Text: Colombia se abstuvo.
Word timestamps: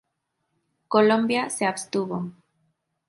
Colombia 0.87 1.51
se 1.51 1.67
abstuvo. 1.67 2.31